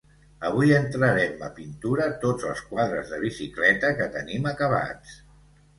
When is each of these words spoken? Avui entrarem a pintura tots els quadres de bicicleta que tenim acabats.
Avui 0.47 0.71
entrarem 0.77 1.43
a 1.47 1.51
pintura 1.59 2.09
tots 2.25 2.49
els 2.53 2.65
quadres 2.73 3.13
de 3.15 3.21
bicicleta 3.27 3.95
que 4.03 4.13
tenim 4.19 4.53
acabats. 4.57 5.19